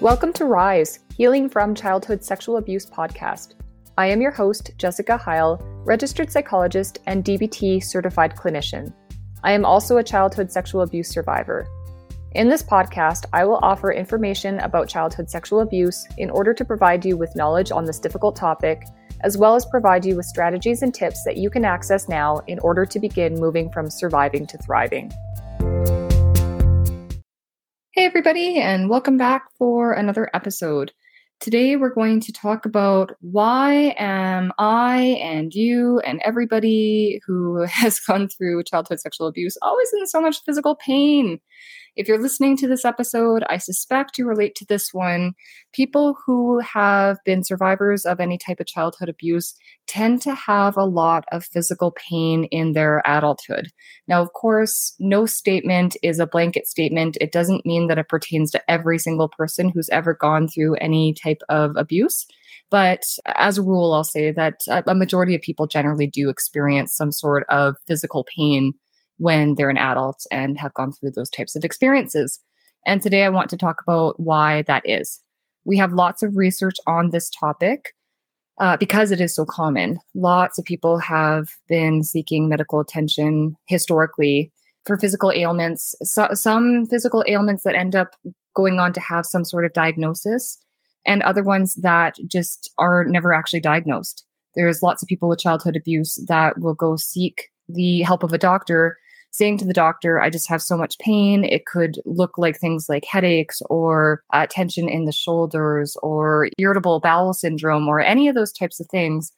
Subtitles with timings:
[0.00, 3.54] Welcome to Rise, Healing from Childhood Sexual Abuse podcast.
[3.96, 8.92] I am your host, Jessica Heil, registered psychologist and DBT certified clinician.
[9.42, 11.66] I am also a childhood sexual abuse survivor.
[12.36, 17.04] In this podcast, I will offer information about childhood sexual abuse in order to provide
[17.04, 18.84] you with knowledge on this difficult topic,
[19.22, 22.60] as well as provide you with strategies and tips that you can access now in
[22.60, 25.10] order to begin moving from surviving to thriving.
[27.98, 30.92] Hey, everybody, and welcome back for another episode.
[31.40, 37.98] Today, we're going to talk about why am I and you and everybody who has
[37.98, 41.40] gone through childhood sexual abuse always in so much physical pain.
[41.98, 45.32] If you're listening to this episode, I suspect you relate to this one.
[45.72, 49.52] People who have been survivors of any type of childhood abuse
[49.88, 53.72] tend to have a lot of physical pain in their adulthood.
[54.06, 57.18] Now, of course, no statement is a blanket statement.
[57.20, 61.14] It doesn't mean that it pertains to every single person who's ever gone through any
[61.14, 62.28] type of abuse.
[62.70, 67.10] But as a rule, I'll say that a majority of people generally do experience some
[67.10, 68.74] sort of physical pain
[69.18, 72.40] when they're an adult and have gone through those types of experiences.
[72.86, 75.20] And today I want to talk about why that is.
[75.64, 77.94] We have lots of research on this topic
[78.60, 79.98] uh, because it is so common.
[80.14, 84.52] Lots of people have been seeking medical attention historically
[84.84, 88.14] for physical ailments, so, some physical ailments that end up
[88.54, 90.58] going on to have some sort of diagnosis,
[91.04, 94.24] and other ones that just are never actually diagnosed.
[94.56, 98.38] There's lots of people with childhood abuse that will go seek the help of a
[98.38, 98.96] doctor
[99.30, 101.44] saying to the doctor, I just have so much pain.
[101.44, 107.00] It could look like things like headaches or uh, tension in the shoulders or irritable
[107.00, 109.32] bowel syndrome or any of those types of things.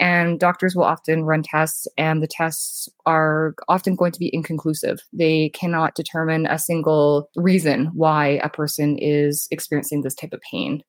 [0.00, 4.98] And doctors will often run tests, and the tests are often going to be inconclusive.
[5.12, 10.82] They cannot determine a single reason why a person is experiencing this type of pain,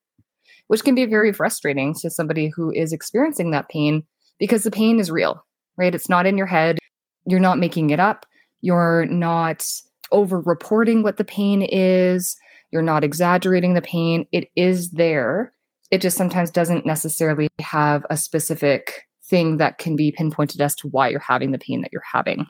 [0.70, 4.04] which can be very frustrating to somebody who is experiencing that pain
[4.40, 5.46] because the pain is real,
[5.78, 5.94] right?
[5.94, 6.80] It's not in your head.
[7.28, 8.26] You're not making it up.
[8.62, 9.66] You're not
[10.12, 12.36] over reporting what the pain is.
[12.72, 14.26] You're not exaggerating the pain.
[14.32, 15.54] It is there.
[15.92, 20.88] It just sometimes doesn't necessarily have a specific thing that can be pinpointed as to
[20.88, 22.46] why you're having the pain that you're having.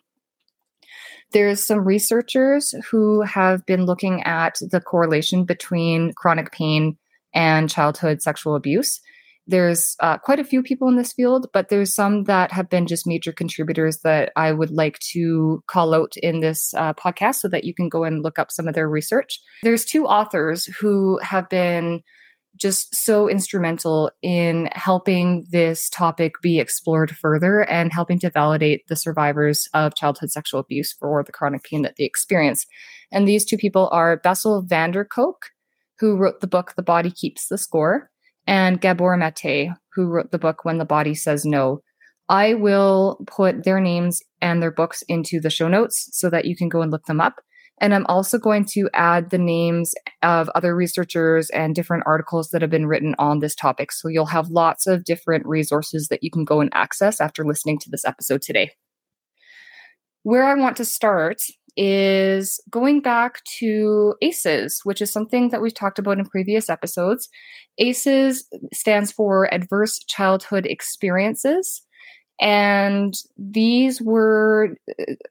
[1.31, 6.97] There's some researchers who have been looking at the correlation between chronic pain
[7.33, 9.01] and childhood sexual abuse
[9.47, 12.87] there's uh, quite a few people in this field, but there's some that have been
[12.87, 17.47] just major contributors that I would like to call out in this uh, podcast so
[17.49, 19.39] that you can go and look up some of their research.
[19.61, 22.01] There's two authors who have been
[22.57, 28.95] just so instrumental in helping this topic be explored further and helping to validate the
[28.95, 32.65] survivors of childhood sexual abuse for the chronic pain that they experience.
[33.11, 35.51] And these two people are Bessel van der Kolk,
[35.99, 38.09] who wrote the book The Body Keeps the Score,
[38.47, 41.81] and Gabor Mate, who wrote the book When the Body Says No.
[42.27, 46.55] I will put their names and their books into the show notes so that you
[46.55, 47.35] can go and look them up.
[47.81, 52.61] And I'm also going to add the names of other researchers and different articles that
[52.61, 53.91] have been written on this topic.
[53.91, 57.77] So you'll have lots of different resources that you can go and access after listening
[57.79, 58.71] to this episode today.
[60.23, 61.41] Where I want to start
[61.77, 67.29] is going back to ACEs, which is something that we've talked about in previous episodes.
[67.77, 71.81] ACEs stands for Adverse Childhood Experiences.
[72.39, 74.77] And these were,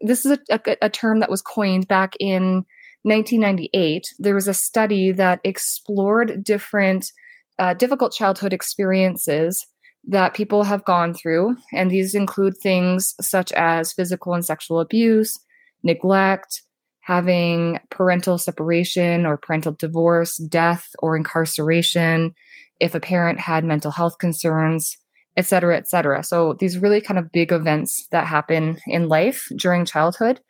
[0.01, 2.65] this is a, a, a term that was coined back in
[3.03, 4.15] 1998.
[4.19, 7.13] There was a study that explored different
[7.59, 9.67] uh, difficult childhood experiences
[10.07, 11.57] that people have gone through.
[11.73, 15.39] And these include things such as physical and sexual abuse,
[15.85, 16.63] neglect,
[17.01, 22.35] having parental separation or parental divorce, death or incarceration,
[22.81, 24.97] if a parent had mental health concerns,
[25.37, 26.25] et cetera, et cetera.
[26.25, 30.41] So these really kind of big events that happen in life during childhood,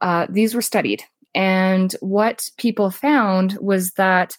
[0.00, 1.02] uh, these were studied.
[1.34, 4.36] And what people found was that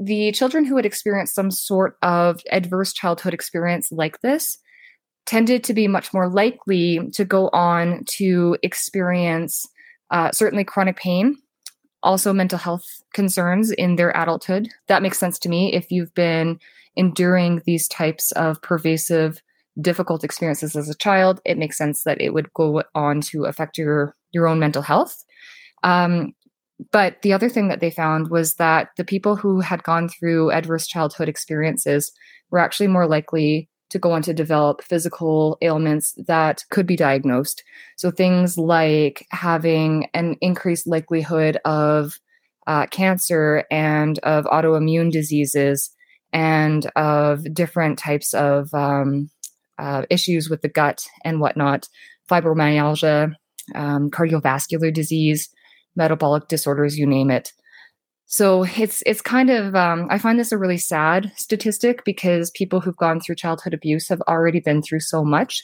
[0.00, 4.58] the children who had experienced some sort of adverse childhood experience like this
[5.26, 9.66] tended to be much more likely to go on to experience
[10.10, 11.36] uh, certainly chronic pain,
[12.02, 12.84] also mental health
[13.14, 14.68] concerns in their adulthood.
[14.88, 16.58] That makes sense to me if you've been
[16.96, 19.40] enduring these types of pervasive,
[19.80, 21.40] difficult experiences as a child.
[21.46, 25.24] It makes sense that it would go on to affect your your own mental health.
[25.82, 26.34] Um,
[26.90, 30.50] but the other thing that they found was that the people who had gone through
[30.50, 32.12] adverse childhood experiences
[32.50, 37.62] were actually more likely to go on to develop physical ailments that could be diagnosed.
[37.96, 42.18] So things like having an increased likelihood of
[42.66, 45.90] uh, cancer and of autoimmune diseases
[46.32, 49.28] and of different types of um,
[49.78, 51.88] uh, issues with the gut and whatnot,
[52.30, 53.34] fibromyalgia,
[53.74, 55.50] um, cardiovascular disease,
[55.96, 57.52] metabolic disorders, you name it.
[58.32, 62.80] So it's it's kind of um, I find this a really sad statistic because people
[62.80, 65.62] who've gone through childhood abuse have already been through so much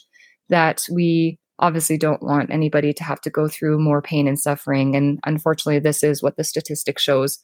[0.51, 4.95] that we obviously don't want anybody to have to go through more pain and suffering.
[4.95, 7.43] And unfortunately, this is what the statistic shows.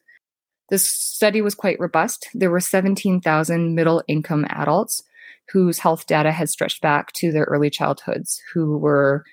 [0.68, 2.28] This study was quite robust.
[2.34, 5.02] There were 17,000 middle income adults
[5.50, 9.24] whose health data had stretched back to their early childhoods who were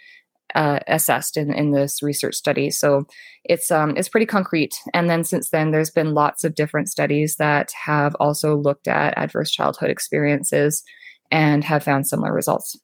[0.56, 2.70] uh, assessed in, in this research study.
[2.70, 3.06] So
[3.44, 4.76] it's um, it's pretty concrete.
[4.94, 9.18] And then since then, there's been lots of different studies that have also looked at
[9.18, 10.84] adverse childhood experiences
[11.30, 12.78] and have found similar results.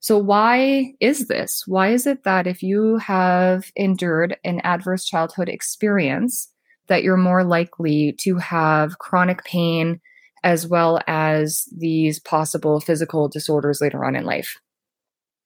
[0.00, 1.64] So why is this?
[1.66, 6.52] Why is it that if you have endured an adverse childhood experience,
[6.88, 10.00] that you're more likely to have chronic pain
[10.44, 14.60] as well as these possible physical disorders later on in life?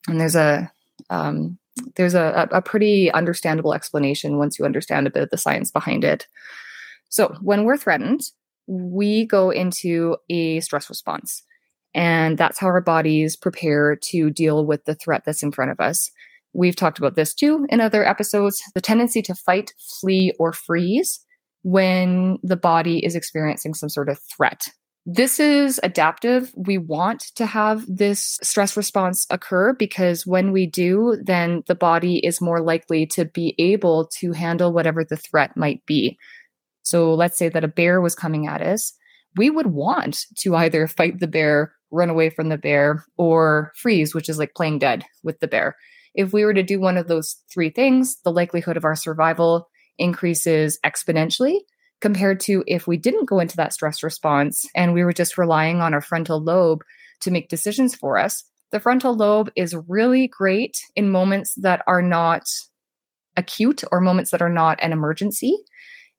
[0.09, 0.71] And there's a
[1.11, 1.59] um,
[1.97, 6.05] there's a, a pretty understandable explanation once you understand a bit of the science behind
[6.05, 6.27] it.
[7.09, 8.23] So, when we're threatened,
[8.67, 11.43] we go into a stress response.
[11.93, 15.81] And that's how our bodies prepare to deal with the threat that's in front of
[15.81, 16.11] us.
[16.53, 21.25] We've talked about this too in other episodes the tendency to fight, flee, or freeze
[21.63, 24.69] when the body is experiencing some sort of threat.
[25.07, 26.53] This is adaptive.
[26.55, 32.19] We want to have this stress response occur because when we do, then the body
[32.19, 36.19] is more likely to be able to handle whatever the threat might be.
[36.83, 38.93] So let's say that a bear was coming at us.
[39.37, 44.15] We would want to either fight the bear, run away from the bear, or freeze,
[44.15, 45.77] which is like playing dead with the bear.
[46.15, 49.69] If we were to do one of those three things, the likelihood of our survival
[49.99, 51.61] increases exponentially
[52.01, 55.81] compared to if we didn't go into that stress response and we were just relying
[55.81, 56.83] on our frontal lobe
[57.21, 58.45] to make decisions for us.
[58.73, 62.49] The frontal lobe is really great in moments that are not
[63.37, 65.57] acute or moments that are not an emergency.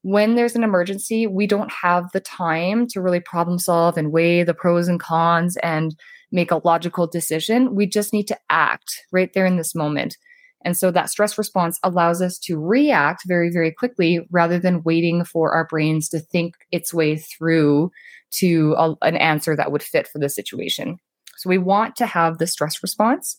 [0.03, 4.43] When there's an emergency, we don't have the time to really problem solve and weigh
[4.43, 5.95] the pros and cons and
[6.31, 7.75] make a logical decision.
[7.75, 10.17] We just need to act right there in this moment.
[10.63, 15.23] And so that stress response allows us to react very, very quickly rather than waiting
[15.23, 17.91] for our brains to think its way through
[18.31, 20.97] to a, an answer that would fit for the situation.
[21.37, 23.37] So we want to have the stress response.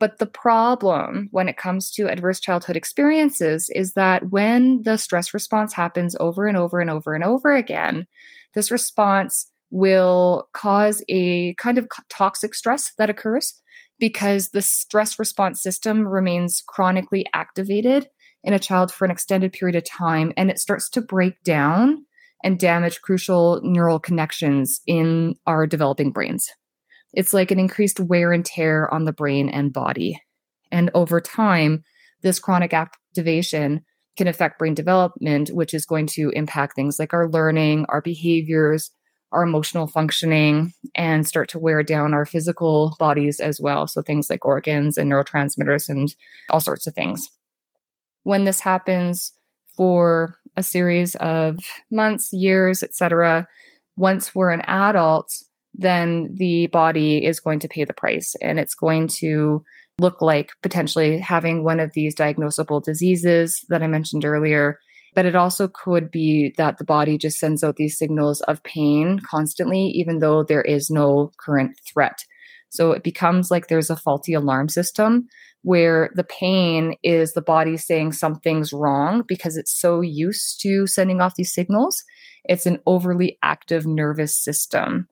[0.00, 5.32] But the problem when it comes to adverse childhood experiences is that when the stress
[5.32, 8.06] response happens over and over and over and over again,
[8.54, 13.60] this response will cause a kind of toxic stress that occurs
[13.98, 18.08] because the stress response system remains chronically activated
[18.42, 22.04] in a child for an extended period of time and it starts to break down
[22.42, 26.50] and damage crucial neural connections in our developing brains.
[27.14, 30.20] It's like an increased wear and tear on the brain and body.
[30.70, 31.84] And over time,
[32.22, 33.84] this chronic activation
[34.16, 38.90] can affect brain development, which is going to impact things like our learning, our behaviors,
[39.34, 43.86] our emotional functioning and start to wear down our physical bodies as well.
[43.86, 46.14] So things like organs and neurotransmitters and
[46.50, 47.28] all sorts of things.
[48.22, 49.32] When this happens
[49.76, 51.58] for a series of
[51.90, 53.48] months, years, etc.,
[53.96, 55.32] once we're an adult,
[55.74, 59.64] then the body is going to pay the price and it's going to
[59.98, 64.78] look like potentially having one of these diagnosable diseases that I mentioned earlier
[65.14, 69.20] but it also could be that the body just sends out these signals of pain
[69.20, 72.24] constantly, even though there is no current threat.
[72.68, 75.28] So it becomes like there's a faulty alarm system
[75.62, 81.20] where the pain is the body saying something's wrong because it's so used to sending
[81.20, 82.02] off these signals.
[82.44, 85.08] It's an overly active nervous system.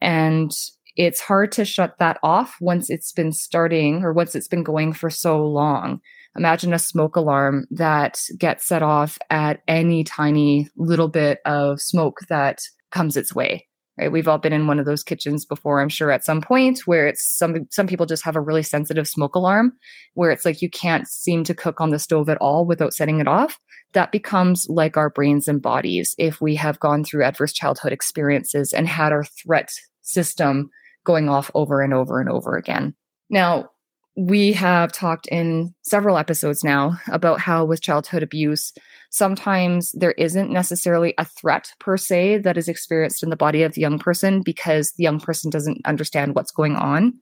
[0.00, 0.50] And
[0.96, 4.92] it's hard to shut that off once it's been starting or once it's been going
[4.92, 6.00] for so long
[6.36, 12.20] imagine a smoke alarm that gets set off at any tiny little bit of smoke
[12.28, 12.60] that
[12.90, 13.66] comes its way
[13.98, 14.10] right?
[14.10, 17.06] We've all been in one of those kitchens before i'm sure at some point where
[17.06, 19.72] it's some some people just have a really sensitive smoke alarm
[20.14, 23.20] where it's like you can't seem to cook on the stove at all without setting
[23.20, 23.58] it off.
[23.92, 28.72] That becomes like our brains and bodies if we have gone through adverse childhood experiences
[28.72, 29.70] and had our threat
[30.00, 30.70] system
[31.04, 32.94] going off over and over and over again.
[33.28, 33.70] Now
[34.16, 38.72] we have talked in several episodes now about how with childhood abuse,
[39.10, 43.72] sometimes there isn't necessarily a threat per se that is experienced in the body of
[43.72, 47.14] the young person because the young person doesn't understand what's going on.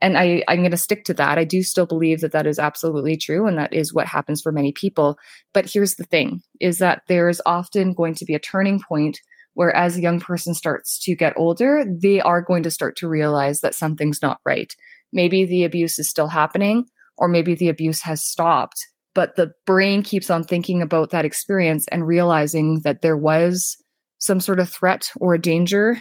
[0.00, 1.38] and I, I'm going to stick to that.
[1.38, 4.52] I do still believe that that is absolutely true, and that is what happens for
[4.52, 5.18] many people.
[5.52, 9.20] But here's the thing: is that there is often going to be a turning point
[9.54, 13.08] where, as a young person starts to get older, they are going to start to
[13.08, 14.74] realize that something's not right.
[15.14, 16.84] Maybe the abuse is still happening,
[17.16, 21.86] or maybe the abuse has stopped, but the brain keeps on thinking about that experience
[21.88, 23.76] and realizing that there was
[24.18, 25.98] some sort of threat or a danger,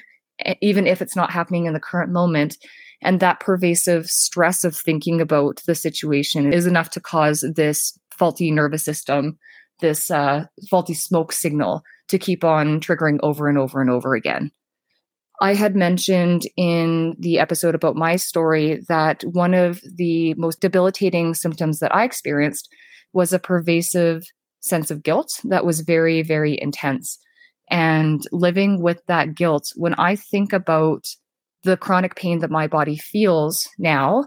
[0.62, 2.58] even if it's not happening in the current moment.
[3.02, 8.50] And that pervasive stress of thinking about the situation is enough to cause this faulty
[8.50, 9.38] nervous system,
[9.82, 14.52] this uh, faulty smoke signal to keep on triggering over and over and over again.
[15.42, 21.34] I had mentioned in the episode about my story that one of the most debilitating
[21.34, 22.70] symptoms that I experienced
[23.14, 24.24] was a pervasive
[24.60, 27.20] sense of guilt that was very, very intense.
[27.70, 31.08] And living with that guilt, when I think about
[31.64, 34.26] the chronic pain that my body feels now,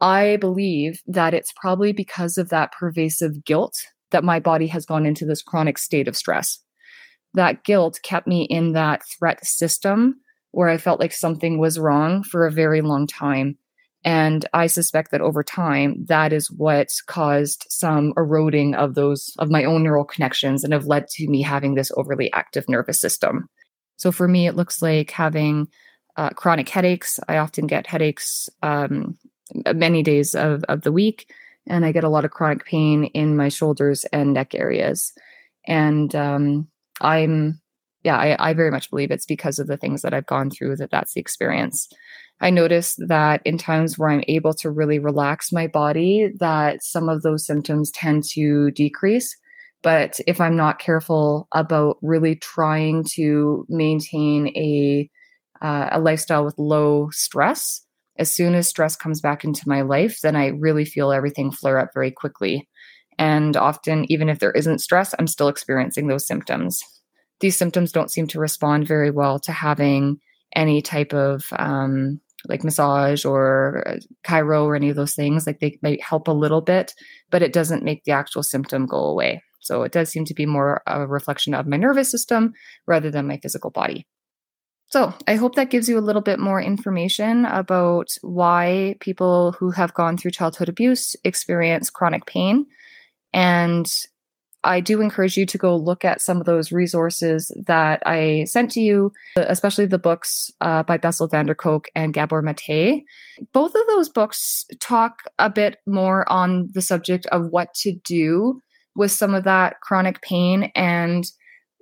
[0.00, 3.74] I believe that it's probably because of that pervasive guilt
[4.10, 6.60] that my body has gone into this chronic state of stress.
[7.34, 10.20] That guilt kept me in that threat system
[10.56, 13.58] where I felt like something was wrong for a very long time.
[14.04, 19.50] And I suspect that over time, that is what caused some eroding of those of
[19.50, 23.50] my own neural connections and have led to me having this overly active nervous system.
[23.96, 25.68] So for me, it looks like having
[26.16, 27.20] uh, chronic headaches.
[27.28, 29.18] I often get headaches um,
[29.74, 31.30] many days of, of the week,
[31.66, 35.12] and I get a lot of chronic pain in my shoulders and neck areas.
[35.66, 36.68] And um,
[37.02, 37.60] I'm
[38.04, 40.76] yeah, I, I very much believe it's because of the things that I've gone through
[40.76, 41.88] that that's the experience.
[42.40, 47.08] I notice that in times where I'm able to really relax my body, that some
[47.08, 49.36] of those symptoms tend to decrease.
[49.82, 55.10] But if I'm not careful about really trying to maintain a
[55.62, 57.80] uh, a lifestyle with low stress,
[58.18, 61.78] as soon as stress comes back into my life, then I really feel everything flare
[61.78, 62.68] up very quickly.
[63.18, 66.82] And often, even if there isn't stress, I'm still experiencing those symptoms
[67.40, 70.20] these symptoms don't seem to respond very well to having
[70.54, 75.46] any type of um, like massage or uh, chiro or any of those things.
[75.46, 76.94] Like they might help a little bit,
[77.30, 79.42] but it doesn't make the actual symptom go away.
[79.60, 82.52] So it does seem to be more a reflection of my nervous system
[82.86, 84.06] rather than my physical body.
[84.88, 89.72] So I hope that gives you a little bit more information about why people who
[89.72, 92.66] have gone through childhood abuse experience chronic pain
[93.32, 93.86] and
[94.66, 98.70] I do encourage you to go look at some of those resources that I sent
[98.72, 103.04] to you, especially the books uh, by Bessel van der Kolk and Gabor Mate.
[103.52, 108.60] Both of those books talk a bit more on the subject of what to do
[108.96, 111.24] with some of that chronic pain and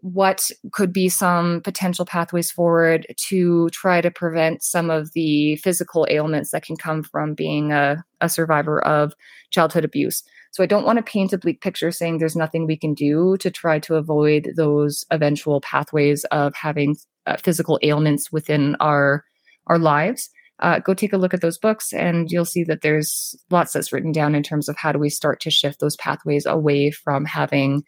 [0.05, 6.07] what could be some potential pathways forward to try to prevent some of the physical
[6.11, 9.15] ailments that can come from being a, a survivor of
[9.49, 10.23] childhood abuse.
[10.51, 13.39] So I don't want to paint a bleak picture saying there's nothing we can do
[13.39, 16.97] to try to avoid those eventual pathways of having
[17.27, 19.25] uh, physical ailments within our
[19.69, 20.29] our lives.
[20.61, 23.91] Uh, go take a look at those books and you'll see that there's lots that's
[23.91, 27.25] written down in terms of how do we start to shift those pathways away from
[27.25, 27.83] having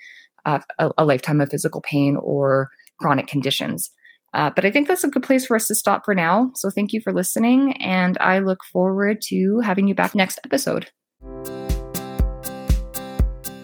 [0.46, 3.90] uh, a, a, lifetime of physical pain or chronic conditions.
[4.32, 6.50] Uh, but I think that's a good place for us to stop for now.
[6.54, 10.90] So thank you for listening, and I look forward to having you back next episode.